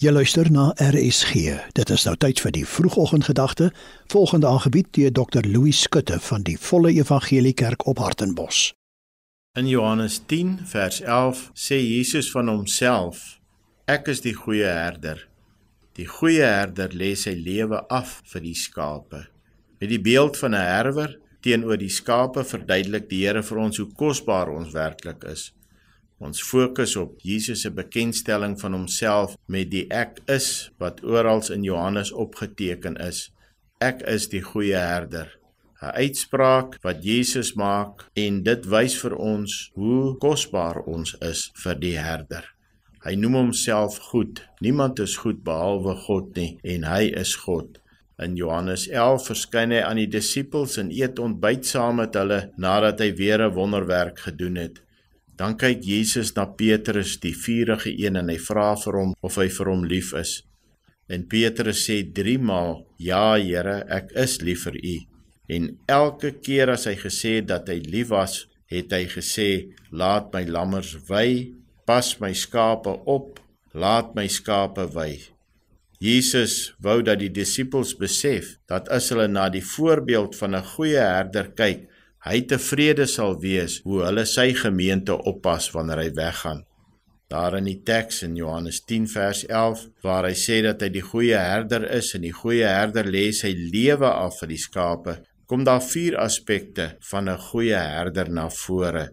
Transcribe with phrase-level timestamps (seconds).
[0.00, 1.58] Jy luister na RSG.
[1.76, 3.66] Dit is nou tyd vir die vroegoggendgedagte,
[4.08, 5.44] volgende aangebied deur Dr.
[5.44, 8.70] Louis Skutte van die Volle Evangelie Kerk op Hartenbos.
[9.60, 13.42] In Johannes 10 vers 11 sê Jesus van homself:
[13.84, 15.20] Ek is die goeie herder.
[16.00, 19.26] Die goeie herder lê sy lewe af vir die skape.
[19.84, 23.92] Met die beeld van 'n herder teenoor die skape verduidelik die Here vir ons hoe
[23.92, 25.50] kosbaar ons werklik is.
[26.20, 31.64] Ons fokus op Jesus se bekendstelling van homself met die ek is wat oral in
[31.64, 33.30] Johannes opgeteken is.
[33.80, 35.32] Ek is die goeie herder.
[35.80, 41.78] 'n Uitspraak wat Jesus maak en dit wys vir ons hoe kosbaar ons is vir
[41.80, 42.44] die herder.
[43.00, 44.42] Hy noem homself goed.
[44.60, 47.80] Niemand is goed behalwe God nie en hy is God.
[48.20, 53.00] In Johannes 11 verskyn hy aan die disippels en eet ontbyt saam met hulle nadat
[53.00, 54.82] hy weer 'n wonderwerk gedoen het.
[55.40, 59.46] Dan kyk Jesus na Petrus, die vuurige een en hy vra vir hom of hy
[59.48, 60.42] vir hom lief is.
[61.08, 64.96] En Petrus sê 3 maal: "Ja, Here, ek is lief vir U."
[65.48, 70.28] En elke keer as hy gesê het dat hy lief was, het hy gesê: "Laat
[70.34, 71.54] my lammers wy,
[71.86, 73.40] pas my skape op,
[73.72, 75.18] laat my skape wy."
[76.00, 81.00] Jesus wou dat die disippels besef dat as hulle na die voorbeeld van 'n goeie
[81.00, 81.88] herder kyk,
[82.20, 86.66] hy tevrede sal wees hoe hulle sy gemeente oppas wanneer hy weggaan.
[87.30, 91.04] Daar in die teks in Johannes 10 vers 11 waar hy sê dat hy die
[91.06, 95.14] goeie herder is en die goeie herder lê sy lewe af vir die skape,
[95.46, 99.10] kom daar vier aspekte van 'n goeie herder na vore.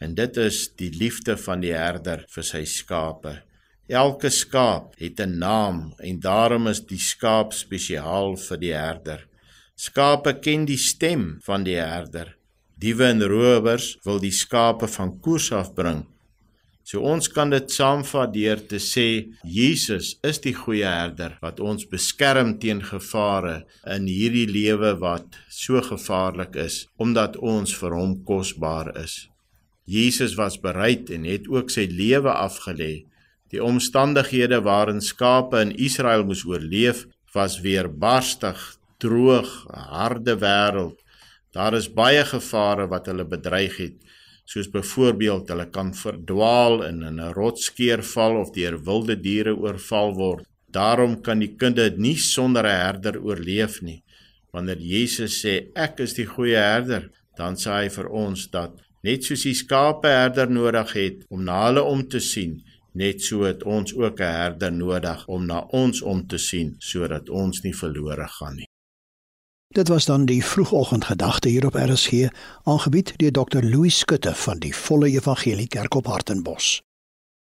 [0.00, 3.42] En dit is die liefde van die herder vir sy skape.
[3.88, 9.26] Elke skaap het 'n naam en daarom is die skaap spesiaal vir die herder.
[9.76, 12.39] Skape ken die stem van die herder
[12.80, 16.06] Diewe en rowers wil die skape van koers afbring.
[16.90, 19.06] So ons kan dit saamvat deur te sê
[19.44, 23.60] Jesus is die goeie herder wat ons beskerm teen gevare
[23.96, 29.28] in hierdie lewe wat so gevaarlik is omdat ons vir hom kosbaar is.
[29.84, 33.04] Jesus was bereid en het ook sy lewe afgelê.
[33.52, 37.04] Die omstandighede waarin skape in Israel moes oorleef
[37.34, 38.58] was weer barstig,
[39.02, 40.96] droog, harde wêreld
[41.52, 43.96] Daar is baie gevare wat hulle bedreig het,
[44.46, 50.14] soos byvoorbeeld hulle kan verdwaal en in 'n rotskeer val of deur wilde diere oorval
[50.14, 50.46] word.
[50.70, 54.02] Daarom kan die kinde nie sonder 'n herder oorleef nie.
[54.52, 58.72] Wanneer Jesus sê ek is die goeie herder, dan sê hy vir ons dat
[59.02, 62.62] net soos die skape herder nodig het om na hulle om te sien,
[62.94, 67.28] net so het ons ook 'n herder nodig om na ons om te sien sodat
[67.28, 68.69] ons nie verlore gaan nie.
[69.72, 72.12] Dit was dan die vroegoggendgedagte hier op RSG,
[72.62, 73.62] aangebied deur Dr.
[73.62, 76.89] Louis Skutte van die Volle Evangelie Kerk op Hartenbos.